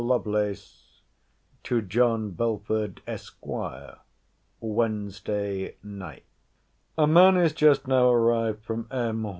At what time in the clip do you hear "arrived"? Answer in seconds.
8.09-8.63